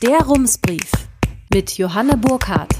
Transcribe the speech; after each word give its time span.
Der 0.00 0.20
Rumsbrief 0.20 0.92
mit 1.52 1.76
Johanne 1.76 2.16
Burkhardt. 2.16 2.72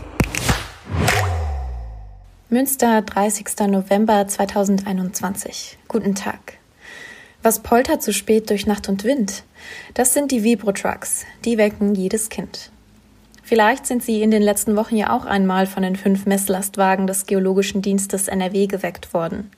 Münster, 2.49 3.03
30. 3.03 3.67
November 3.67 4.29
2021. 4.29 5.79
Guten 5.89 6.15
Tag. 6.15 6.59
Was 7.43 7.61
poltert 7.65 8.05
so 8.05 8.13
spät 8.13 8.49
durch 8.51 8.69
Nacht 8.69 8.89
und 8.89 9.03
Wind? 9.03 9.43
Das 9.95 10.15
sind 10.15 10.31
die 10.31 10.45
Vibro-Trucks. 10.45 11.25
Die 11.45 11.59
wecken 11.59 11.97
jedes 11.97 12.29
Kind. 12.29 12.71
Vielleicht 13.49 13.87
sind 13.87 14.03
Sie 14.03 14.21
in 14.21 14.31
den 14.31 14.43
letzten 14.43 14.77
Wochen 14.77 14.95
ja 14.95 15.09
auch 15.09 15.25
einmal 15.25 15.67
von 15.67 15.83
den 15.83 15.97
fünf 15.97 16.27
Messlastwagen 16.27 17.07
des 17.07 17.25
Geologischen 17.25 17.81
Dienstes 17.81 18.29
NRW 18.29 18.67
geweckt 18.67 19.15
worden. 19.15 19.51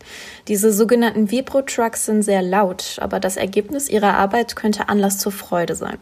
Diese 0.47 0.73
sogenannten 0.73 1.33
Vibro-Trucks 1.33 2.07
sind 2.07 2.23
sehr 2.23 2.41
laut, 2.41 2.99
aber 3.01 3.19
das 3.19 3.37
Ergebnis 3.37 3.89
ihrer 3.89 4.15
Arbeit 4.15 4.55
könnte 4.55 4.89
Anlass 4.89 5.19
zur 5.19 5.33
Freude 5.33 5.75
sein. 5.75 5.99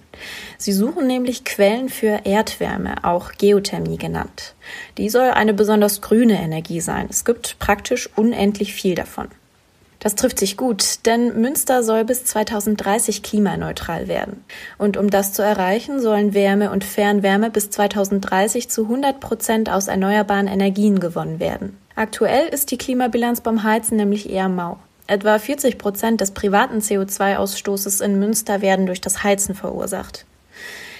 Sie 0.58 0.74
suchen 0.74 1.06
nämlich 1.06 1.46
Quellen 1.46 1.88
für 1.88 2.26
Erdwärme, 2.26 3.04
auch 3.04 3.32
Geothermie 3.38 3.96
genannt. 3.96 4.54
Die 4.98 5.08
soll 5.08 5.30
eine 5.30 5.54
besonders 5.54 6.02
grüne 6.02 6.42
Energie 6.42 6.82
sein. 6.82 7.06
Es 7.08 7.24
gibt 7.24 7.58
praktisch 7.58 8.10
unendlich 8.16 8.74
viel 8.74 8.96
davon. 8.96 9.28
Das 10.00 10.14
trifft 10.14 10.38
sich 10.38 10.56
gut, 10.56 11.06
denn 11.06 11.40
Münster 11.40 11.82
soll 11.82 12.04
bis 12.04 12.24
2030 12.24 13.22
klimaneutral 13.22 14.06
werden. 14.06 14.44
Und 14.78 14.96
um 14.96 15.10
das 15.10 15.32
zu 15.32 15.42
erreichen, 15.42 16.00
sollen 16.00 16.34
Wärme 16.34 16.70
und 16.70 16.84
Fernwärme 16.84 17.50
bis 17.50 17.70
2030 17.70 18.68
zu 18.68 18.84
100 18.84 19.18
Prozent 19.18 19.70
aus 19.70 19.88
erneuerbaren 19.88 20.46
Energien 20.46 21.00
gewonnen 21.00 21.40
werden. 21.40 21.76
Aktuell 21.96 22.46
ist 22.48 22.70
die 22.70 22.78
Klimabilanz 22.78 23.40
beim 23.40 23.64
Heizen 23.64 23.96
nämlich 23.96 24.30
eher 24.30 24.48
mau. 24.48 24.78
Etwa 25.08 25.38
40 25.38 25.78
Prozent 25.78 26.20
des 26.20 26.30
privaten 26.30 26.78
CO2-Ausstoßes 26.78 28.04
in 28.04 28.20
Münster 28.20 28.60
werden 28.60 28.86
durch 28.86 29.00
das 29.00 29.24
Heizen 29.24 29.54
verursacht. 29.54 30.26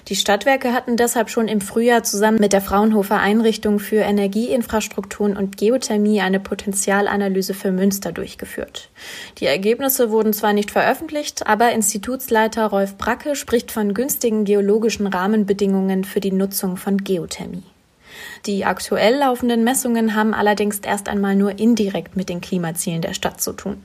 Die 0.09 0.17
Stadtwerke 0.17 0.73
hatten 0.73 0.97
deshalb 0.97 1.29
schon 1.29 1.49
im 1.49 1.61
Frühjahr 1.61 2.03
zusammen 2.03 2.39
mit 2.41 2.55
der 2.55 2.63
Fraunhofer 2.63 3.21
Einrichtung 3.21 3.79
für 3.79 3.97
Energieinfrastrukturen 3.97 5.37
und 5.37 5.59
Geothermie 5.59 6.23
eine 6.23 6.41
Potenzialanalyse 6.41 7.53
für 7.53 7.73
Münster 7.73 8.11
durchgeführt. 8.11 8.89
Die 9.37 9.45
Ergebnisse 9.45 10.11
wurden 10.11 10.33
zwar 10.33 10.55
nicht 10.55 10.71
veröffentlicht, 10.71 11.47
aber 11.47 11.73
Institutsleiter 11.73 12.67
Rolf 12.69 12.97
Bracke 12.97 13.37
spricht 13.37 13.71
von 13.71 13.93
günstigen 13.93 14.47
geologischen 14.47 15.07
Rahmenbedingungen 15.07 16.05
für 16.05 16.21
die 16.21 16.33
Nutzung 16.33 16.79
von 16.79 16.97
Geothermie. 16.97 17.65
Die 18.47 18.65
aktuell 18.65 19.17
laufenden 19.17 19.65
Messungen 19.65 20.15
haben 20.15 20.35
allerdings 20.35 20.79
erst 20.81 21.09
einmal 21.09 21.37
nur 21.37 21.59
indirekt 21.59 22.17
mit 22.17 22.29
den 22.29 22.41
Klimazielen 22.41 23.03
der 23.03 23.15
Stadt 23.15 23.41
zu 23.41 23.53
tun. 23.53 23.83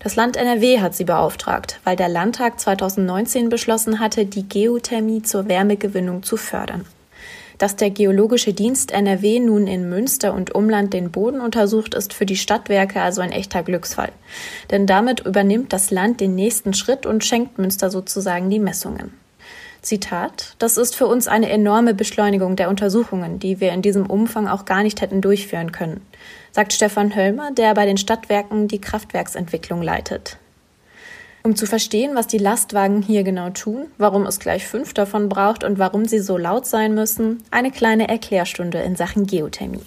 Das 0.00 0.16
Land 0.16 0.36
NRW 0.36 0.80
hat 0.80 0.94
sie 0.94 1.04
beauftragt, 1.04 1.80
weil 1.84 1.96
der 1.96 2.08
Landtag 2.08 2.58
2019 2.58 3.48
beschlossen 3.48 4.00
hatte, 4.00 4.26
die 4.26 4.48
Geothermie 4.48 5.22
zur 5.22 5.48
Wärmegewinnung 5.48 6.22
zu 6.22 6.36
fördern. 6.36 6.86
Dass 7.60 7.76
der 7.76 7.90
Geologische 7.90 8.54
Dienst 8.54 8.90
NRW 8.90 9.38
nun 9.38 9.66
in 9.66 9.90
Münster 9.90 10.32
und 10.32 10.54
Umland 10.54 10.94
den 10.94 11.10
Boden 11.10 11.42
untersucht, 11.42 11.92
ist 11.92 12.14
für 12.14 12.24
die 12.24 12.36
Stadtwerke 12.36 13.02
also 13.02 13.20
ein 13.20 13.32
echter 13.32 13.62
Glücksfall. 13.62 14.12
Denn 14.70 14.86
damit 14.86 15.20
übernimmt 15.20 15.74
das 15.74 15.90
Land 15.90 16.22
den 16.22 16.34
nächsten 16.34 16.72
Schritt 16.72 17.04
und 17.04 17.22
schenkt 17.22 17.58
Münster 17.58 17.90
sozusagen 17.90 18.48
die 18.48 18.60
Messungen. 18.60 19.12
Zitat, 19.82 20.54
das 20.58 20.76
ist 20.76 20.94
für 20.94 21.06
uns 21.06 21.26
eine 21.26 21.48
enorme 21.48 21.94
Beschleunigung 21.94 22.56
der 22.56 22.68
Untersuchungen, 22.68 23.38
die 23.38 23.60
wir 23.60 23.72
in 23.72 23.82
diesem 23.82 24.06
Umfang 24.06 24.46
auch 24.46 24.64
gar 24.64 24.82
nicht 24.82 25.00
hätten 25.00 25.20
durchführen 25.20 25.72
können, 25.72 26.06
sagt 26.52 26.72
Stefan 26.72 27.14
Höllmer, 27.16 27.50
der 27.52 27.74
bei 27.74 27.86
den 27.86 27.96
Stadtwerken 27.96 28.68
die 28.68 28.80
Kraftwerksentwicklung 28.80 29.82
leitet. 29.82 30.36
Um 31.42 31.56
zu 31.56 31.64
verstehen, 31.64 32.14
was 32.14 32.26
die 32.26 32.38
Lastwagen 32.38 33.00
hier 33.00 33.22
genau 33.22 33.48
tun, 33.50 33.86
warum 33.96 34.26
es 34.26 34.38
gleich 34.38 34.66
fünf 34.66 34.92
davon 34.92 35.30
braucht 35.30 35.64
und 35.64 35.78
warum 35.78 36.04
sie 36.04 36.18
so 36.18 36.36
laut 36.36 36.66
sein 36.66 36.94
müssen, 36.94 37.42
eine 37.50 37.70
kleine 37.70 38.08
Erklärstunde 38.08 38.78
in 38.78 38.94
Sachen 38.94 39.26
Geothermie. 39.26 39.80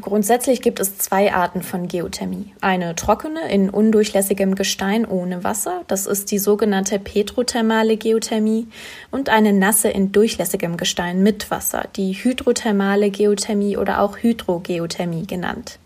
Grundsätzlich 0.00 0.62
gibt 0.62 0.80
es 0.80 0.98
zwei 0.98 1.32
Arten 1.32 1.62
von 1.62 1.86
Geothermie. 1.86 2.54
Eine 2.60 2.94
trockene 2.94 3.50
in 3.50 3.68
undurchlässigem 3.68 4.54
Gestein 4.54 5.04
ohne 5.04 5.44
Wasser, 5.44 5.82
das 5.88 6.06
ist 6.06 6.30
die 6.30 6.38
sogenannte 6.38 6.98
petrothermale 6.98 7.96
Geothermie, 7.96 8.68
und 9.10 9.28
eine 9.28 9.52
nasse 9.52 9.88
in 9.88 10.12
durchlässigem 10.12 10.76
Gestein 10.76 11.22
mit 11.22 11.50
Wasser, 11.50 11.88
die 11.96 12.12
hydrothermale 12.12 13.10
Geothermie 13.10 13.76
oder 13.76 14.00
auch 14.00 14.18
Hydrogeothermie 14.18 15.26
genannt. 15.26 15.78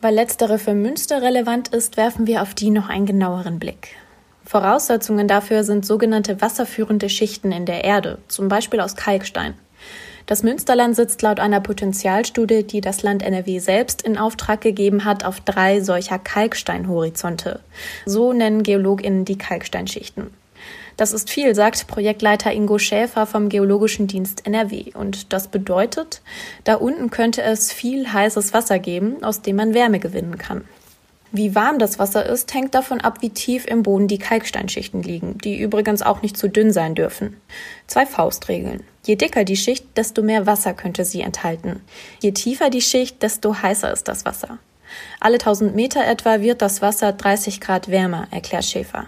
Weil 0.00 0.14
letztere 0.14 0.58
für 0.58 0.74
Münster 0.74 1.20
relevant 1.20 1.68
ist, 1.68 1.96
werfen 1.96 2.26
wir 2.26 2.42
auf 2.42 2.54
die 2.54 2.70
noch 2.70 2.88
einen 2.88 3.06
genaueren 3.06 3.58
Blick. 3.58 3.96
Voraussetzungen 4.44 5.28
dafür 5.28 5.64
sind 5.64 5.86
sogenannte 5.86 6.40
wasserführende 6.40 7.08
Schichten 7.08 7.52
in 7.52 7.66
der 7.66 7.84
Erde, 7.84 8.18
zum 8.28 8.48
Beispiel 8.48 8.80
aus 8.80 8.96
Kalkstein. 8.96 9.54
Das 10.26 10.42
Münsterland 10.42 10.96
sitzt 10.96 11.22
laut 11.22 11.40
einer 11.40 11.60
Potentialstudie, 11.60 12.64
die 12.64 12.80
das 12.80 13.02
Land 13.02 13.22
NRW 13.22 13.58
selbst 13.58 14.02
in 14.02 14.18
Auftrag 14.18 14.60
gegeben 14.60 15.04
hat, 15.04 15.24
auf 15.24 15.40
drei 15.40 15.80
solcher 15.80 16.18
Kalksteinhorizonte. 16.18 17.60
So 18.06 18.32
nennen 18.32 18.62
GeologInnen 18.62 19.24
die 19.24 19.38
Kalksteinschichten. 19.38 20.30
Das 20.96 21.12
ist 21.12 21.30
viel, 21.30 21.54
sagt 21.54 21.86
Projektleiter 21.86 22.52
Ingo 22.52 22.78
Schäfer 22.78 23.26
vom 23.26 23.48
Geologischen 23.48 24.06
Dienst 24.06 24.46
NRW. 24.46 24.92
Und 24.94 25.32
das 25.32 25.48
bedeutet, 25.48 26.20
da 26.64 26.74
unten 26.74 27.10
könnte 27.10 27.42
es 27.42 27.72
viel 27.72 28.12
heißes 28.12 28.52
Wasser 28.54 28.78
geben, 28.78 29.24
aus 29.24 29.42
dem 29.42 29.56
man 29.56 29.74
Wärme 29.74 29.98
gewinnen 29.98 30.38
kann. 30.38 30.64
Wie 31.34 31.54
warm 31.54 31.78
das 31.78 31.98
Wasser 31.98 32.26
ist, 32.26 32.52
hängt 32.52 32.74
davon 32.74 33.00
ab, 33.00 33.22
wie 33.22 33.30
tief 33.30 33.66
im 33.66 33.82
Boden 33.82 34.06
die 34.06 34.18
Kalksteinschichten 34.18 35.02
liegen, 35.02 35.38
die 35.38 35.58
übrigens 35.58 36.02
auch 36.02 36.20
nicht 36.20 36.36
zu 36.36 36.46
dünn 36.46 36.72
sein 36.72 36.94
dürfen. 36.94 37.38
Zwei 37.86 38.04
Faustregeln. 38.04 38.82
Je 39.04 39.16
dicker 39.16 39.44
die 39.44 39.56
Schicht, 39.56 39.96
desto 39.96 40.22
mehr 40.22 40.44
Wasser 40.44 40.74
könnte 40.74 41.06
sie 41.06 41.22
enthalten. 41.22 41.80
Je 42.20 42.32
tiefer 42.32 42.68
die 42.68 42.82
Schicht, 42.82 43.22
desto 43.22 43.62
heißer 43.62 43.90
ist 43.90 44.08
das 44.08 44.26
Wasser. 44.26 44.58
Alle 45.20 45.36
1000 45.36 45.74
Meter 45.74 46.04
etwa 46.04 46.42
wird 46.42 46.60
das 46.60 46.82
Wasser 46.82 47.12
30 47.12 47.62
Grad 47.62 47.90
wärmer, 47.90 48.28
erklärt 48.30 48.66
Schäfer. 48.66 49.06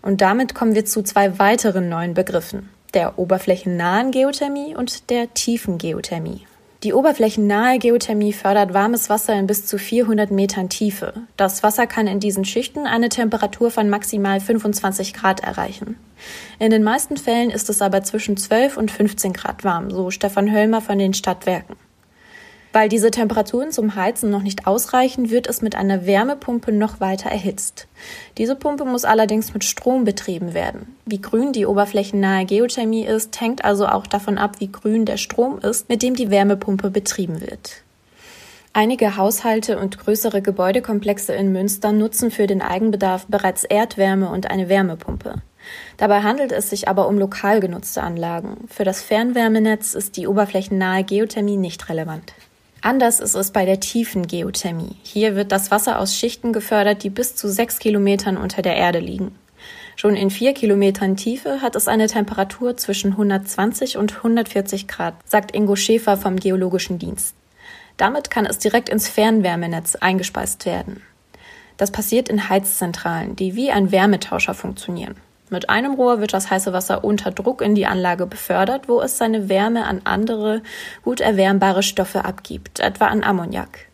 Und 0.00 0.22
damit 0.22 0.54
kommen 0.54 0.74
wir 0.74 0.86
zu 0.86 1.02
zwei 1.02 1.38
weiteren 1.38 1.90
neuen 1.90 2.14
Begriffen. 2.14 2.70
Der 2.94 3.18
oberflächennahen 3.18 4.10
Geothermie 4.10 4.74
und 4.74 5.10
der 5.10 5.34
tiefen 5.34 5.76
Geothermie. 5.76 6.46
Die 6.82 6.92
oberflächennahe 6.92 7.78
Geothermie 7.78 8.34
fördert 8.34 8.74
warmes 8.74 9.08
Wasser 9.08 9.34
in 9.34 9.46
bis 9.46 9.64
zu 9.66 9.78
400 9.78 10.30
Metern 10.30 10.68
Tiefe. 10.68 11.14
Das 11.36 11.62
Wasser 11.62 11.86
kann 11.86 12.06
in 12.06 12.20
diesen 12.20 12.44
Schichten 12.44 12.86
eine 12.86 13.08
Temperatur 13.08 13.70
von 13.70 13.88
maximal 13.88 14.40
25 14.40 15.14
Grad 15.14 15.40
erreichen. 15.40 15.96
In 16.58 16.70
den 16.70 16.84
meisten 16.84 17.16
Fällen 17.16 17.50
ist 17.50 17.70
es 17.70 17.80
aber 17.80 18.02
zwischen 18.02 18.36
12 18.36 18.76
und 18.76 18.90
15 18.90 19.32
Grad 19.32 19.64
warm, 19.64 19.90
so 19.90 20.10
Stefan 20.10 20.52
Höllmer 20.52 20.82
von 20.82 20.98
den 20.98 21.14
Stadtwerken. 21.14 21.76
Weil 22.76 22.90
diese 22.90 23.10
Temperaturen 23.10 23.72
zum 23.72 23.94
Heizen 23.94 24.28
noch 24.28 24.42
nicht 24.42 24.66
ausreichen, 24.66 25.30
wird 25.30 25.46
es 25.46 25.62
mit 25.62 25.74
einer 25.76 26.04
Wärmepumpe 26.04 26.72
noch 26.72 27.00
weiter 27.00 27.30
erhitzt. 27.30 27.88
Diese 28.36 28.54
Pumpe 28.54 28.84
muss 28.84 29.06
allerdings 29.06 29.54
mit 29.54 29.64
Strom 29.64 30.04
betrieben 30.04 30.52
werden. 30.52 30.94
Wie 31.06 31.22
grün 31.22 31.54
die 31.54 31.64
oberflächennahe 31.64 32.44
Geothermie 32.44 33.06
ist, 33.06 33.40
hängt 33.40 33.64
also 33.64 33.86
auch 33.86 34.06
davon 34.06 34.36
ab, 34.36 34.56
wie 34.58 34.70
grün 34.70 35.06
der 35.06 35.16
Strom 35.16 35.58
ist, 35.60 35.88
mit 35.88 36.02
dem 36.02 36.16
die 36.16 36.30
Wärmepumpe 36.30 36.90
betrieben 36.90 37.40
wird. 37.40 37.82
Einige 38.74 39.16
Haushalte 39.16 39.78
und 39.78 39.96
größere 39.96 40.42
Gebäudekomplexe 40.42 41.32
in 41.32 41.52
Münster 41.52 41.92
nutzen 41.92 42.30
für 42.30 42.46
den 42.46 42.60
Eigenbedarf 42.60 43.24
bereits 43.26 43.64
Erdwärme 43.64 44.28
und 44.28 44.50
eine 44.50 44.68
Wärmepumpe. 44.68 45.36
Dabei 45.96 46.20
handelt 46.20 46.52
es 46.52 46.68
sich 46.68 46.88
aber 46.88 47.08
um 47.08 47.18
lokal 47.18 47.60
genutzte 47.60 48.02
Anlagen. 48.02 48.68
Für 48.68 48.84
das 48.84 49.00
Fernwärmenetz 49.00 49.94
ist 49.94 50.18
die 50.18 50.26
oberflächennahe 50.26 51.04
Geothermie 51.04 51.56
nicht 51.56 51.88
relevant. 51.88 52.34
Anders 52.86 53.18
ist 53.18 53.34
es 53.34 53.50
bei 53.50 53.64
der 53.64 53.80
tiefen 53.80 54.28
Geothermie. 54.28 54.94
Hier 55.02 55.34
wird 55.34 55.50
das 55.50 55.72
Wasser 55.72 55.98
aus 55.98 56.14
Schichten 56.14 56.52
gefördert, 56.52 57.02
die 57.02 57.10
bis 57.10 57.34
zu 57.34 57.48
sechs 57.48 57.80
Kilometern 57.80 58.36
unter 58.36 58.62
der 58.62 58.76
Erde 58.76 59.00
liegen. 59.00 59.34
Schon 59.96 60.14
in 60.14 60.30
vier 60.30 60.54
Kilometern 60.54 61.16
Tiefe 61.16 61.62
hat 61.62 61.74
es 61.74 61.88
eine 61.88 62.06
Temperatur 62.06 62.76
zwischen 62.76 63.10
120 63.10 63.96
und 63.96 64.18
140 64.18 64.86
Grad, 64.86 65.14
sagt 65.24 65.52
Ingo 65.52 65.74
Schäfer 65.74 66.16
vom 66.16 66.36
Geologischen 66.36 67.00
Dienst. 67.00 67.34
Damit 67.96 68.30
kann 68.30 68.46
es 68.46 68.58
direkt 68.58 68.88
ins 68.88 69.08
Fernwärmenetz 69.08 69.96
eingespeist 69.96 70.64
werden. 70.64 71.02
Das 71.78 71.90
passiert 71.90 72.28
in 72.28 72.48
Heizzentralen, 72.48 73.34
die 73.34 73.56
wie 73.56 73.72
ein 73.72 73.90
Wärmetauscher 73.90 74.54
funktionieren. 74.54 75.16
Mit 75.48 75.70
einem 75.70 75.94
Rohr 75.94 76.20
wird 76.20 76.32
das 76.32 76.50
heiße 76.50 76.72
Wasser 76.72 77.04
unter 77.04 77.30
Druck 77.30 77.62
in 77.62 77.76
die 77.76 77.86
Anlage 77.86 78.26
befördert, 78.26 78.88
wo 78.88 79.00
es 79.00 79.16
seine 79.16 79.48
Wärme 79.48 79.84
an 79.84 80.00
andere 80.04 80.62
gut 81.04 81.20
erwärmbare 81.20 81.84
Stoffe 81.84 82.24
abgibt, 82.24 82.80
etwa 82.80 83.06
an 83.06 83.22
Ammoniak. 83.22 83.86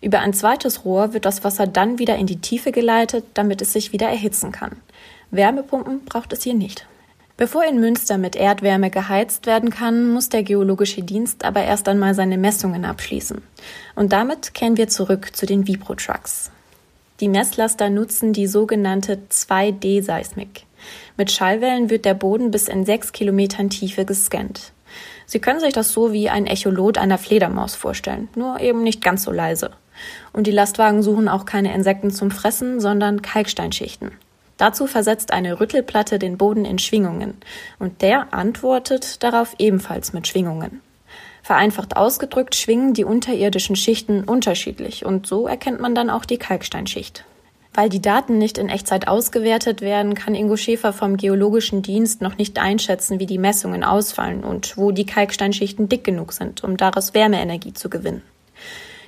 Über 0.00 0.20
ein 0.20 0.32
zweites 0.32 0.84
Rohr 0.84 1.12
wird 1.12 1.24
das 1.24 1.44
Wasser 1.44 1.66
dann 1.66 1.98
wieder 1.98 2.16
in 2.16 2.26
die 2.26 2.40
Tiefe 2.40 2.72
geleitet, 2.72 3.24
damit 3.34 3.60
es 3.60 3.72
sich 3.72 3.92
wieder 3.92 4.08
erhitzen 4.08 4.52
kann. 4.52 4.76
Wärmepumpen 5.30 6.04
braucht 6.04 6.32
es 6.32 6.42
hier 6.42 6.54
nicht. 6.54 6.86
Bevor 7.36 7.64
in 7.66 7.80
Münster 7.80 8.16
mit 8.16 8.34
Erdwärme 8.34 8.88
geheizt 8.88 9.44
werden 9.44 9.68
kann, 9.68 10.08
muss 10.08 10.30
der 10.30 10.42
Geologische 10.42 11.02
Dienst 11.02 11.44
aber 11.44 11.62
erst 11.62 11.86
einmal 11.88 12.14
seine 12.14 12.38
Messungen 12.38 12.86
abschließen. 12.86 13.42
Und 13.94 14.12
damit 14.12 14.54
kehren 14.54 14.78
wir 14.78 14.88
zurück 14.88 15.36
zu 15.36 15.44
den 15.44 15.66
Vibro-Trucks. 15.66 16.50
Die 17.20 17.28
Messlaster 17.28 17.90
nutzen 17.90 18.32
die 18.32 18.46
sogenannte 18.46 19.18
2D-Seismik. 19.30 20.65
Mit 21.16 21.30
Schallwellen 21.30 21.90
wird 21.90 22.04
der 22.04 22.14
Boden 22.14 22.50
bis 22.50 22.68
in 22.68 22.84
sechs 22.84 23.12
Kilometern 23.12 23.70
Tiefe 23.70 24.04
gescannt. 24.04 24.72
Sie 25.26 25.40
können 25.40 25.60
sich 25.60 25.72
das 25.72 25.92
so 25.92 26.12
wie 26.12 26.30
ein 26.30 26.46
Echolot 26.46 26.98
einer 26.98 27.18
Fledermaus 27.18 27.74
vorstellen, 27.74 28.28
nur 28.34 28.60
eben 28.60 28.82
nicht 28.82 29.02
ganz 29.02 29.24
so 29.24 29.32
leise. 29.32 29.70
Und 30.32 30.46
die 30.46 30.52
Lastwagen 30.52 31.02
suchen 31.02 31.28
auch 31.28 31.44
keine 31.44 31.74
Insekten 31.74 32.10
zum 32.10 32.30
Fressen, 32.30 32.80
sondern 32.80 33.22
Kalksteinschichten. 33.22 34.12
Dazu 34.56 34.86
versetzt 34.86 35.32
eine 35.32 35.60
Rüttelplatte 35.60 36.18
den 36.18 36.38
Boden 36.38 36.64
in 36.64 36.78
Schwingungen 36.78 37.34
und 37.78 38.00
der 38.00 38.32
antwortet 38.32 39.22
darauf 39.22 39.54
ebenfalls 39.58 40.12
mit 40.12 40.26
Schwingungen. 40.26 40.80
Vereinfacht 41.42 41.96
ausgedrückt 41.96 42.54
schwingen 42.54 42.94
die 42.94 43.04
unterirdischen 43.04 43.76
Schichten 43.76 44.24
unterschiedlich 44.24 45.04
und 45.04 45.26
so 45.26 45.46
erkennt 45.46 45.80
man 45.80 45.94
dann 45.94 46.10
auch 46.10 46.24
die 46.24 46.38
Kalksteinschicht. 46.38 47.24
Weil 47.76 47.90
die 47.90 48.00
Daten 48.00 48.38
nicht 48.38 48.56
in 48.56 48.70
Echtzeit 48.70 49.06
ausgewertet 49.06 49.82
werden, 49.82 50.14
kann 50.14 50.34
Ingo 50.34 50.56
Schäfer 50.56 50.94
vom 50.94 51.18
Geologischen 51.18 51.82
Dienst 51.82 52.22
noch 52.22 52.38
nicht 52.38 52.58
einschätzen, 52.58 53.20
wie 53.20 53.26
die 53.26 53.36
Messungen 53.36 53.84
ausfallen 53.84 54.44
und 54.44 54.78
wo 54.78 54.92
die 54.92 55.04
Kalksteinschichten 55.04 55.86
dick 55.86 56.02
genug 56.02 56.32
sind, 56.32 56.64
um 56.64 56.78
daraus 56.78 57.12
Wärmeenergie 57.12 57.74
zu 57.74 57.90
gewinnen. 57.90 58.22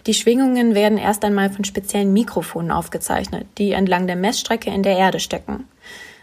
Die 0.06 0.12
Schwingungen 0.12 0.74
werden 0.74 0.98
erst 0.98 1.24
einmal 1.24 1.48
von 1.48 1.64
speziellen 1.64 2.12
Mikrofonen 2.12 2.70
aufgezeichnet, 2.70 3.46
die 3.56 3.72
entlang 3.72 4.06
der 4.06 4.16
Messstrecke 4.16 4.68
in 4.70 4.82
der 4.82 4.98
Erde 4.98 5.18
stecken. 5.18 5.66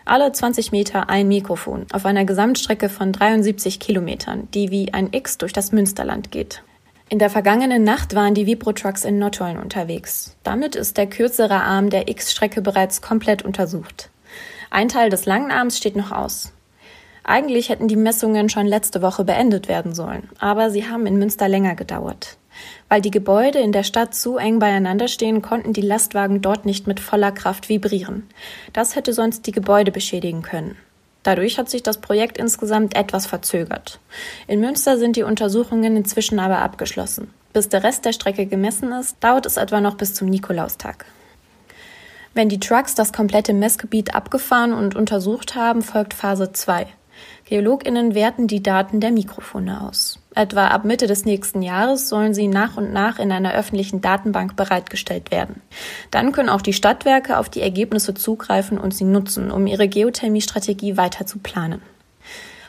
Alle 0.06 0.31
20 0.31 0.71
Meter 0.71 1.09
ein 1.09 1.27
Mikrofon 1.27 1.88
auf 1.91 2.06
einer 2.06 2.25
Gesamtstrecke 2.25 2.89
von 2.89 3.12
73 3.12 3.80
Kilometern, 3.80 4.48
die 4.53 4.69
wie 4.69 4.94
ein 4.94 5.09
X 5.13 5.39
durch 5.39 5.51
das 5.51 5.71
Münsterland 5.71 6.30
geht. 6.30 6.62
In 7.07 7.19
der 7.19 7.29
vergangenen 7.29 7.83
Nacht 7.83 8.15
waren 8.15 8.33
die 8.33 8.47
Vibro-Trucks 8.47 9.05
in 9.05 9.19
Nottoln 9.19 9.57
unterwegs. 9.57 10.35
Damit 10.41 10.75
ist 10.75 10.97
der 10.97 11.05
kürzere 11.05 11.61
Arm 11.61 11.91
der 11.91 12.09
X-Strecke 12.09 12.61
bereits 12.61 13.01
komplett 13.01 13.43
untersucht. 13.43 14.09
Ein 14.71 14.89
Teil 14.89 15.11
des 15.11 15.27
langen 15.27 15.51
Arms 15.51 15.77
steht 15.77 15.95
noch 15.95 16.11
aus. 16.11 16.51
Eigentlich 17.23 17.69
hätten 17.69 17.87
die 17.87 17.95
Messungen 17.95 18.49
schon 18.49 18.65
letzte 18.65 19.03
Woche 19.03 19.23
beendet 19.23 19.67
werden 19.67 19.93
sollen, 19.93 20.29
aber 20.39 20.71
sie 20.71 20.87
haben 20.87 21.05
in 21.05 21.17
Münster 21.17 21.47
länger 21.47 21.75
gedauert. 21.75 22.37
Weil 22.89 23.01
die 23.01 23.11
Gebäude 23.11 23.59
in 23.59 23.71
der 23.71 23.83
Stadt 23.83 24.15
zu 24.15 24.37
eng 24.37 24.57
beieinander 24.57 25.07
stehen, 25.07 25.43
konnten 25.43 25.73
die 25.73 25.81
Lastwagen 25.81 26.41
dort 26.41 26.65
nicht 26.65 26.87
mit 26.87 26.99
voller 26.99 27.31
Kraft 27.31 27.69
vibrieren. 27.69 28.27
Das 28.73 28.95
hätte 28.95 29.13
sonst 29.13 29.45
die 29.45 29.51
Gebäude 29.51 29.91
beschädigen 29.91 30.41
können. 30.41 30.75
Dadurch 31.25 31.57
hat 31.57 31.72
sich 31.72 31.81
das 31.81 31.98
Projekt 31.98 32.38
insgesamt 32.38 32.95
etwas 32.95 33.25
verzögert. 33.25 34.00
In 34.45 34.60
Münster 34.60 35.00
sind 35.00 35.16
die 35.16 35.24
Untersuchungen 35.24 35.98
inzwischen 35.98 36.38
aber 36.38 36.60
abgeschlossen. 36.60 37.33
Bis 37.51 37.68
der 37.68 37.83
Rest 37.83 38.06
der 38.06 38.13
Strecke 38.13 38.45
gemessen 38.45 38.92
ist, 38.92 39.18
dauert 39.22 39.48
es 39.48 39.57
etwa 39.57 39.81
noch 39.81 39.95
bis 39.95 40.13
zum 40.13 40.30
Nikolaustag. 40.30 41.06
Wenn 42.36 42.48
die 42.48 42.60
Trucks 42.60 42.94
das 42.94 43.12
komplette 43.12 43.54
Messgebiet 43.54 44.13
abgefahren 44.13 44.72
und 44.72 44.95
untersucht 44.95 45.56
haben, 45.56 45.81
folgt 45.81 46.13
Phase 46.13 46.51
2. 46.51 46.86
GeologInnen 47.45 48.13
werten 48.13 48.45
die 48.45 48.62
Daten 48.62 49.00
der 49.00 49.12
Mikrofone 49.12 49.81
aus. 49.81 50.19
Etwa 50.35 50.67
ab 50.67 50.83
Mitte 50.83 51.07
des 51.07 51.23
nächsten 51.23 51.61
Jahres 51.61 52.09
sollen 52.09 52.33
sie 52.33 52.47
nach 52.47 52.75
und 52.75 52.91
nach 52.91 53.19
in 53.19 53.31
einer 53.31 53.53
öffentlichen 53.53 54.01
Datenbank 54.01 54.57
bereitgestellt 54.57 55.31
werden. 55.31 55.61
Dann 56.11 56.33
können 56.33 56.49
auch 56.49 56.61
die 56.61 56.73
Stadtwerke 56.73 57.37
auf 57.37 57.47
die 57.47 57.61
Ergebnisse 57.61 58.13
zugreifen 58.13 58.77
und 58.77 58.93
sie 58.93 59.05
nutzen, 59.05 59.49
um 59.49 59.65
ihre 59.65 59.87
Geothermie-Strategie 59.87 60.97
weiter 60.97 61.25
zu 61.25 61.39
planen. 61.39 61.81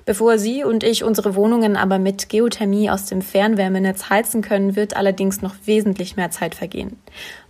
Bevor 0.05 0.39
Sie 0.39 0.63
und 0.63 0.85
ich 0.85 1.03
unsere 1.03 1.35
Wohnungen 1.35 1.77
aber 1.77 1.99
mit 1.99 2.29
Geothermie 2.29 2.89
aus 2.89 3.07
dem 3.07 3.23
Fernwärmenetz 3.23 4.09
heizen 4.09 4.41
können, 4.41 4.77
wird 4.77 4.97
allerdings 4.97 5.43
noch 5.43 5.57
wesentlich 5.65 6.15
mehr 6.15 6.31
Zeit 6.31 6.55
vergehen. 6.55 6.97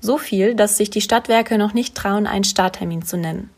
So 0.01 0.17
viel, 0.17 0.55
dass 0.55 0.79
sich 0.79 0.89
die 0.89 1.03
Stadtwerke 1.03 1.59
noch 1.59 1.75
nicht 1.75 1.95
trauen, 1.95 2.27
einen 2.27 2.45
Starttermin 2.45 3.03
zu 3.03 3.19
nennen. 3.19 3.51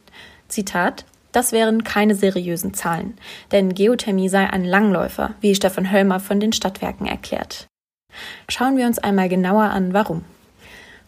Zitat 0.49 1.05
das 1.33 1.53
wären 1.53 1.85
keine 1.85 2.15
seriösen 2.15 2.75
Zahlen, 2.75 3.17
denn 3.53 3.75
Geothermie 3.75 4.29
sei 4.29 4.49
ein 4.49 4.65
Langläufer, 4.65 5.35
wie 5.41 5.55
Stefan 5.55 5.93
Höllmer 5.93 6.21
von 6.21 6.41
den 6.41 6.53
Stadtwerken 6.53 7.07
erklärt. 7.07 7.67
Schauen 8.49 8.77
wir 8.77 8.87
uns 8.87 8.99
einmal 8.99 9.29
genauer 9.29 9.65
an, 9.65 9.93
warum. 9.93 10.25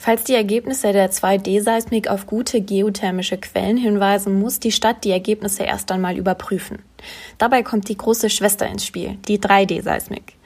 Falls 0.03 0.25
die 0.25 0.35
Ergebnisse 0.35 0.95
der 0.95 1.11
2D-Seismik 1.11 2.09
auf 2.09 2.27
gute 2.27 2.63
geothermische 2.63 3.37
Quellen 3.37 3.77
hinweisen, 3.77 4.41
muss 4.41 4.59
die 4.59 4.73
Stadt 4.73 5.05
die 5.05 5.11
Ergebnisse 5.11 5.65
erst 5.65 5.93
einmal 5.93 6.17
überprüfen. 6.17 6.79
Dabei 7.37 7.63
kommt 7.63 7.87
die 7.91 7.99
große 7.99 8.31
Schwester 8.31 8.67
ins 8.67 8.87
Spiel, 8.87 9.19
die 9.29 9.39
3D-Seismik. 9.39 10.37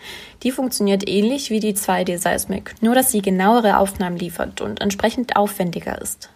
Die 0.43 0.51
funktioniert 0.51 1.09
ähnlich 1.09 1.51
wie 1.51 1.61
die 1.61 1.75
2D-Seismik, 1.75 2.75
nur 2.81 2.97
dass 2.97 3.13
sie 3.13 3.23
genauere 3.23 3.79
Aufnahmen 3.79 4.17
liefert 4.17 4.61
und 4.61 4.81
entsprechend 4.81 5.37
aufwendiger 5.37 6.03
ist. 6.03 6.31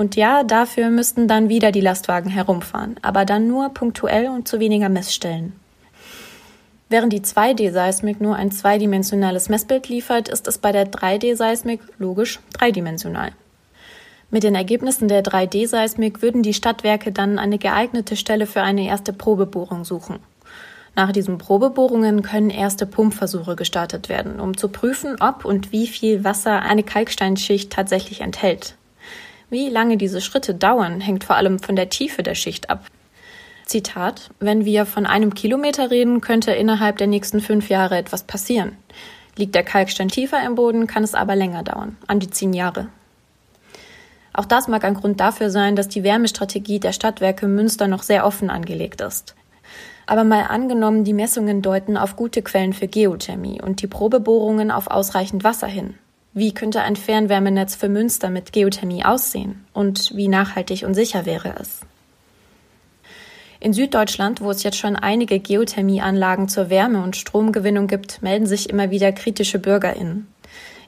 Und 0.00 0.16
ja, 0.16 0.44
dafür 0.44 0.88
müssten 0.88 1.28
dann 1.28 1.50
wieder 1.50 1.72
die 1.72 1.82
Lastwagen 1.82 2.30
herumfahren, 2.30 2.96
aber 3.02 3.26
dann 3.26 3.46
nur 3.46 3.68
punktuell 3.68 4.30
und 4.30 4.48
zu 4.48 4.58
weniger 4.58 4.88
Messstellen. 4.88 5.52
Während 6.88 7.12
die 7.12 7.20
2D-Seismik 7.20 8.18
nur 8.18 8.34
ein 8.34 8.50
zweidimensionales 8.50 9.50
Messbild 9.50 9.90
liefert, 9.90 10.30
ist 10.30 10.48
es 10.48 10.56
bei 10.56 10.72
der 10.72 10.90
3D-Seismik 10.90 11.80
logisch 11.98 12.40
dreidimensional. 12.54 13.32
Mit 14.30 14.42
den 14.42 14.54
Ergebnissen 14.54 15.06
der 15.06 15.22
3D-Seismik 15.22 16.22
würden 16.22 16.42
die 16.42 16.54
Stadtwerke 16.54 17.12
dann 17.12 17.38
eine 17.38 17.58
geeignete 17.58 18.16
Stelle 18.16 18.46
für 18.46 18.62
eine 18.62 18.86
erste 18.86 19.12
Probebohrung 19.12 19.84
suchen. 19.84 20.18
Nach 20.96 21.12
diesen 21.12 21.36
Probebohrungen 21.36 22.22
können 22.22 22.48
erste 22.48 22.86
Pumpversuche 22.86 23.54
gestartet 23.54 24.08
werden, 24.08 24.40
um 24.40 24.56
zu 24.56 24.68
prüfen, 24.68 25.16
ob 25.20 25.44
und 25.44 25.72
wie 25.72 25.86
viel 25.86 26.24
Wasser 26.24 26.62
eine 26.62 26.84
Kalksteinschicht 26.84 27.70
tatsächlich 27.70 28.22
enthält. 28.22 28.76
Wie 29.50 29.68
lange 29.68 29.96
diese 29.96 30.20
Schritte 30.20 30.54
dauern, 30.54 31.00
hängt 31.00 31.24
vor 31.24 31.36
allem 31.36 31.58
von 31.58 31.74
der 31.74 31.90
Tiefe 31.90 32.22
der 32.22 32.36
Schicht 32.36 32.70
ab. 32.70 32.86
Zitat, 33.66 34.30
wenn 34.38 34.64
wir 34.64 34.86
von 34.86 35.06
einem 35.06 35.34
Kilometer 35.34 35.90
reden, 35.90 36.20
könnte 36.20 36.52
innerhalb 36.52 36.98
der 36.98 37.08
nächsten 37.08 37.40
fünf 37.40 37.68
Jahre 37.68 37.96
etwas 37.96 38.22
passieren. 38.22 38.76
Liegt 39.36 39.54
der 39.54 39.64
Kalkstein 39.64 40.08
tiefer 40.08 40.44
im 40.44 40.54
Boden, 40.54 40.86
kann 40.86 41.02
es 41.02 41.14
aber 41.14 41.34
länger 41.34 41.64
dauern, 41.64 41.96
an 42.06 42.20
die 42.20 42.30
zehn 42.30 42.52
Jahre. 42.52 42.88
Auch 44.32 44.44
das 44.44 44.68
mag 44.68 44.84
ein 44.84 44.94
Grund 44.94 45.18
dafür 45.18 45.50
sein, 45.50 45.74
dass 45.74 45.88
die 45.88 46.04
Wärmestrategie 46.04 46.78
der 46.78 46.92
Stadtwerke 46.92 47.48
Münster 47.48 47.88
noch 47.88 48.04
sehr 48.04 48.24
offen 48.24 48.50
angelegt 48.50 49.00
ist. 49.00 49.34
Aber 50.06 50.24
mal 50.24 50.44
angenommen, 50.44 51.04
die 51.04 51.12
Messungen 51.12 51.62
deuten 51.62 51.96
auf 51.96 52.16
gute 52.16 52.42
Quellen 52.42 52.72
für 52.72 52.88
Geothermie 52.88 53.60
und 53.60 53.82
die 53.82 53.86
Probebohrungen 53.88 54.70
auf 54.70 54.88
ausreichend 54.88 55.42
Wasser 55.42 55.66
hin. 55.66 55.94
Wie 56.32 56.54
könnte 56.54 56.82
ein 56.82 56.94
Fernwärmenetz 56.94 57.74
für 57.74 57.88
Münster 57.88 58.30
mit 58.30 58.52
Geothermie 58.52 59.04
aussehen 59.04 59.64
und 59.72 60.14
wie 60.14 60.28
nachhaltig 60.28 60.84
und 60.84 60.94
sicher 60.94 61.26
wäre 61.26 61.54
es? 61.58 61.80
In 63.58 63.72
Süddeutschland, 63.72 64.40
wo 64.40 64.52
es 64.52 64.62
jetzt 64.62 64.78
schon 64.78 64.94
einige 64.94 65.40
Geothermieanlagen 65.40 66.48
zur 66.48 66.70
Wärme- 66.70 67.02
und 67.02 67.16
Stromgewinnung 67.16 67.88
gibt, 67.88 68.22
melden 68.22 68.46
sich 68.46 68.70
immer 68.70 68.92
wieder 68.92 69.10
kritische 69.10 69.58
BürgerInnen. 69.58 70.28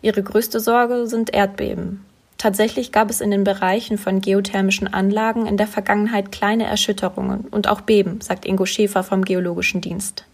Ihre 0.00 0.22
größte 0.22 0.60
Sorge 0.60 1.08
sind 1.08 1.34
Erdbeben. 1.34 2.04
Tatsächlich 2.38 2.92
gab 2.92 3.10
es 3.10 3.20
in 3.20 3.32
den 3.32 3.42
Bereichen 3.44 3.98
von 3.98 4.20
geothermischen 4.20 4.92
Anlagen 4.92 5.46
in 5.46 5.56
der 5.56 5.66
Vergangenheit 5.66 6.30
kleine 6.30 6.66
Erschütterungen 6.66 7.46
und 7.50 7.68
auch 7.68 7.80
Beben, 7.80 8.20
sagt 8.20 8.46
Ingo 8.46 8.64
Schäfer 8.64 9.02
vom 9.02 9.24
Geologischen 9.24 9.80
Dienst. 9.80 10.24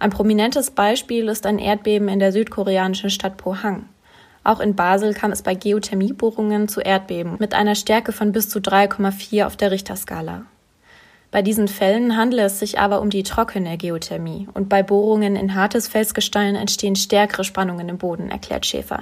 Ein 0.00 0.10
prominentes 0.10 0.72
Beispiel 0.72 1.28
ist 1.28 1.46
ein 1.46 1.58
Erdbeben 1.58 2.08
in 2.08 2.18
der 2.18 2.32
südkoreanischen 2.32 3.10
Stadt 3.10 3.36
Pohang. 3.36 3.86
Auch 4.46 4.60
in 4.60 4.76
Basel 4.76 5.12
kam 5.12 5.32
es 5.32 5.42
bei 5.42 5.56
Geothermiebohrungen 5.56 6.68
zu 6.68 6.80
Erdbeben 6.80 7.34
mit 7.40 7.52
einer 7.52 7.74
Stärke 7.74 8.12
von 8.12 8.30
bis 8.30 8.48
zu 8.48 8.60
3,4 8.60 9.44
auf 9.44 9.56
der 9.56 9.72
Richterskala. 9.72 10.46
Bei 11.32 11.42
diesen 11.42 11.66
Fällen 11.66 12.16
handele 12.16 12.44
es 12.44 12.60
sich 12.60 12.78
aber 12.78 13.00
um 13.00 13.10
die 13.10 13.24
trockene 13.24 13.76
Geothermie 13.76 14.46
und 14.54 14.68
bei 14.68 14.84
Bohrungen 14.84 15.34
in 15.34 15.56
hartes 15.56 15.88
Felsgestein 15.88 16.54
entstehen 16.54 16.94
stärkere 16.94 17.42
Spannungen 17.42 17.88
im 17.88 17.98
Boden, 17.98 18.30
erklärt 18.30 18.66
Schäfer. 18.66 19.00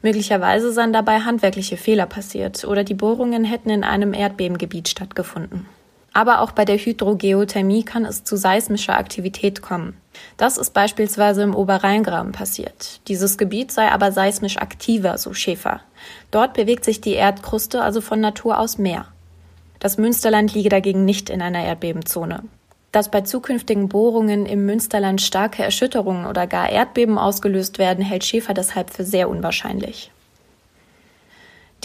Möglicherweise 0.00 0.72
seien 0.72 0.94
dabei 0.94 1.20
handwerkliche 1.20 1.76
Fehler 1.76 2.06
passiert 2.06 2.64
oder 2.64 2.84
die 2.84 2.94
Bohrungen 2.94 3.44
hätten 3.44 3.68
in 3.68 3.84
einem 3.84 4.14
Erdbebengebiet 4.14 4.88
stattgefunden. 4.88 5.66
Aber 6.14 6.40
auch 6.40 6.52
bei 6.52 6.64
der 6.64 6.78
Hydrogeothermie 6.78 7.82
kann 7.82 8.06
es 8.06 8.24
zu 8.24 8.36
seismischer 8.36 8.96
Aktivität 8.96 9.60
kommen. 9.60 9.94
Das 10.36 10.58
ist 10.58 10.70
beispielsweise 10.70 11.42
im 11.42 11.54
Oberrheingraben 11.54 12.32
passiert. 12.32 13.00
Dieses 13.08 13.38
Gebiet 13.38 13.72
sei 13.72 13.90
aber 13.90 14.12
seismisch 14.12 14.58
aktiver, 14.58 15.18
so 15.18 15.34
Schäfer. 15.34 15.80
Dort 16.30 16.54
bewegt 16.54 16.84
sich 16.84 17.00
die 17.00 17.14
Erdkruste 17.14 17.82
also 17.82 18.00
von 18.00 18.20
Natur 18.20 18.58
aus 18.58 18.78
mehr. 18.78 19.06
Das 19.80 19.98
Münsterland 19.98 20.54
liege 20.54 20.70
dagegen 20.70 21.04
nicht 21.04 21.28
in 21.28 21.42
einer 21.42 21.62
Erdbebenzone. 21.62 22.42
Dass 22.90 23.10
bei 23.10 23.22
zukünftigen 23.22 23.88
Bohrungen 23.88 24.46
im 24.46 24.64
Münsterland 24.66 25.20
starke 25.20 25.62
Erschütterungen 25.62 26.26
oder 26.26 26.46
gar 26.46 26.70
Erdbeben 26.70 27.18
ausgelöst 27.18 27.78
werden, 27.78 28.04
hält 28.04 28.24
Schäfer 28.24 28.54
deshalb 28.54 28.90
für 28.90 29.04
sehr 29.04 29.28
unwahrscheinlich. 29.28 30.10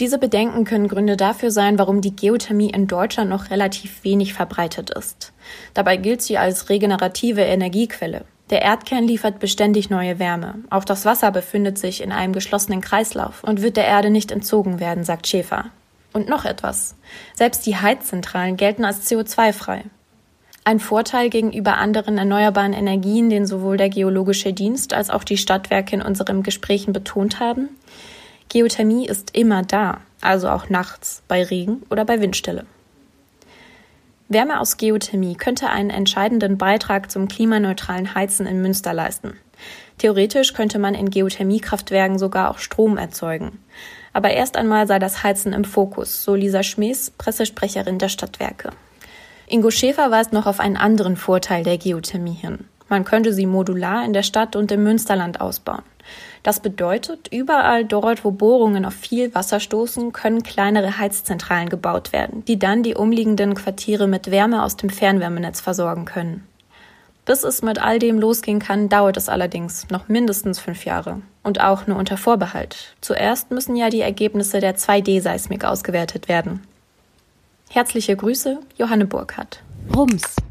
Diese 0.00 0.16
Bedenken 0.16 0.64
können 0.64 0.88
Gründe 0.88 1.18
dafür 1.18 1.50
sein, 1.50 1.78
warum 1.78 2.00
die 2.00 2.16
Geothermie 2.16 2.70
in 2.70 2.86
Deutschland 2.86 3.28
noch 3.28 3.50
relativ 3.50 4.02
wenig 4.02 4.32
verbreitet 4.32 4.88
ist. 4.88 5.34
Dabei 5.74 5.98
gilt 5.98 6.22
sie 6.22 6.38
als 6.38 6.70
regenerative 6.70 7.42
Energiequelle. 7.42 8.24
Der 8.48 8.62
Erdkern 8.62 9.04
liefert 9.04 9.40
beständig 9.40 9.90
neue 9.90 10.18
Wärme. 10.18 10.54
Auch 10.70 10.84
das 10.84 11.04
Wasser 11.04 11.30
befindet 11.30 11.76
sich 11.78 12.02
in 12.02 12.12
einem 12.12 12.32
geschlossenen 12.32 12.80
Kreislauf 12.80 13.44
und 13.44 13.60
wird 13.60 13.76
der 13.76 13.86
Erde 13.86 14.08
nicht 14.08 14.32
entzogen 14.32 14.80
werden, 14.80 15.04
sagt 15.04 15.26
Schäfer. 15.28 15.66
Und 16.14 16.30
noch 16.30 16.46
etwas. 16.46 16.96
Selbst 17.34 17.66
die 17.66 17.76
Heizzentralen 17.76 18.56
gelten 18.56 18.86
als 18.86 19.08
CO2-frei. 19.08 19.84
Ein 20.64 20.80
Vorteil 20.80 21.28
gegenüber 21.28 21.76
anderen 21.76 22.16
erneuerbaren 22.16 22.72
Energien, 22.72 23.28
den 23.28 23.46
sowohl 23.46 23.76
der 23.76 23.90
Geologische 23.90 24.54
Dienst 24.54 24.94
als 24.94 25.10
auch 25.10 25.24
die 25.24 25.36
Stadtwerke 25.36 25.94
in 25.94 26.02
unseren 26.02 26.42
Gesprächen 26.42 26.94
betont 26.94 27.38
haben. 27.38 27.68
Geothermie 28.50 29.06
ist 29.06 29.36
immer 29.36 29.62
da, 29.62 30.00
also 30.20 30.48
auch 30.48 30.68
nachts, 30.68 31.22
bei 31.28 31.44
Regen 31.44 31.84
oder 31.88 32.04
bei 32.04 32.20
Windstille. 32.20 32.66
Wärme 34.28 34.60
aus 34.60 34.76
Geothermie 34.76 35.36
könnte 35.36 35.70
einen 35.70 35.90
entscheidenden 35.90 36.58
Beitrag 36.58 37.12
zum 37.12 37.28
klimaneutralen 37.28 38.14
Heizen 38.16 38.46
in 38.46 38.60
Münster 38.60 38.92
leisten. 38.92 39.36
Theoretisch 39.98 40.52
könnte 40.52 40.80
man 40.80 40.94
in 40.94 41.10
Geothermiekraftwerken 41.10 42.18
sogar 42.18 42.50
auch 42.50 42.58
Strom 42.58 42.96
erzeugen. 42.96 43.62
Aber 44.12 44.30
erst 44.30 44.56
einmal 44.56 44.88
sei 44.88 44.98
das 44.98 45.22
Heizen 45.22 45.52
im 45.52 45.64
Fokus, 45.64 46.24
so 46.24 46.34
Lisa 46.34 46.64
Schmees, 46.64 47.12
Pressesprecherin 47.12 47.98
der 47.98 48.08
Stadtwerke. 48.08 48.70
Ingo 49.46 49.70
Schäfer 49.70 50.10
weist 50.10 50.32
noch 50.32 50.46
auf 50.46 50.58
einen 50.58 50.76
anderen 50.76 51.16
Vorteil 51.16 51.62
der 51.62 51.78
Geothermie 51.78 52.34
hin. 52.34 52.64
Man 52.90 53.04
könnte 53.04 53.32
sie 53.32 53.46
modular 53.46 54.04
in 54.04 54.12
der 54.12 54.24
Stadt 54.24 54.56
und 54.56 54.70
im 54.70 54.82
Münsterland 54.82 55.40
ausbauen. 55.40 55.82
Das 56.42 56.60
bedeutet, 56.60 57.28
überall 57.32 57.84
dort, 57.84 58.24
wo 58.24 58.32
Bohrungen 58.32 58.84
auf 58.84 58.94
viel 58.94 59.34
Wasser 59.34 59.60
stoßen, 59.60 60.12
können 60.12 60.42
kleinere 60.42 60.98
Heizzentralen 60.98 61.68
gebaut 61.68 62.12
werden, 62.12 62.44
die 62.46 62.58
dann 62.58 62.82
die 62.82 62.94
umliegenden 62.94 63.54
Quartiere 63.54 64.08
mit 64.08 64.30
Wärme 64.30 64.64
aus 64.64 64.76
dem 64.76 64.90
Fernwärmenetz 64.90 65.60
versorgen 65.60 66.04
können. 66.04 66.46
Bis 67.26 67.44
es 67.44 67.62
mit 67.62 67.80
all 67.80 68.00
dem 68.00 68.18
losgehen 68.18 68.58
kann, 68.58 68.88
dauert 68.88 69.16
es 69.16 69.28
allerdings 69.28 69.88
noch 69.90 70.08
mindestens 70.08 70.58
fünf 70.58 70.84
Jahre. 70.84 71.22
Und 71.44 71.60
auch 71.60 71.86
nur 71.86 71.96
unter 71.96 72.16
Vorbehalt. 72.16 72.96
Zuerst 73.00 73.50
müssen 73.50 73.76
ja 73.76 73.88
die 73.88 74.00
Ergebnisse 74.00 74.58
der 74.58 74.76
2D-Seismik 74.76 75.64
ausgewertet 75.64 76.28
werden. 76.28 76.62
Herzliche 77.68 78.16
Grüße, 78.16 78.58
Johanne 78.76 79.06
Burkhardt. 79.06 79.62
Rums, 79.94 80.34